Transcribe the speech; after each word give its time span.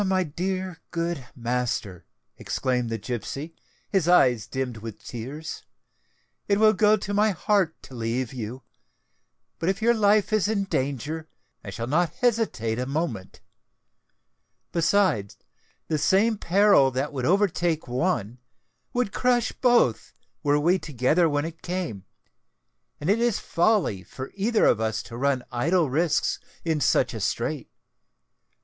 "My 0.03 0.23
dear, 0.23 0.81
good 0.89 1.27
master," 1.35 2.07
exclaimed 2.35 2.89
the 2.89 2.97
gipsy, 2.97 3.53
his 3.87 4.07
eyes 4.07 4.47
dimmed 4.47 4.77
with 4.77 5.03
tears, 5.03 5.61
"it 6.47 6.59
will 6.59 6.73
go 6.73 6.97
to 6.97 7.13
my 7.13 7.29
heart 7.29 7.79
to 7.83 7.93
leave 7.93 8.33
you; 8.33 8.63
but 9.59 9.69
if 9.69 9.79
your 9.79 9.93
life 9.93 10.33
is 10.33 10.47
in 10.47 10.63
danger, 10.63 11.29
I 11.63 11.69
shall 11.69 11.85
not 11.85 12.15
hesitate 12.15 12.79
a 12.79 12.87
moment. 12.87 13.41
Besides, 14.71 15.37
the 15.87 15.99
same 15.99 16.39
peril 16.39 16.89
that 16.89 17.13
would 17.13 17.25
overtake 17.25 17.87
one, 17.87 18.39
would 18.93 19.13
crush 19.13 19.51
both, 19.51 20.13
were 20.41 20.59
we 20.59 20.79
together 20.79 21.29
when 21.29 21.45
it 21.45 21.61
came; 21.61 22.05
and 22.99 23.07
it 23.07 23.19
is 23.19 23.37
folly 23.37 24.01
for 24.01 24.31
either 24.33 24.65
of 24.65 24.79
us 24.81 25.03
to 25.03 25.15
run 25.15 25.43
idle 25.51 25.91
risks 25.91 26.39
in 26.65 26.81
such 26.81 27.13
a 27.13 27.19
strait. 27.19 27.69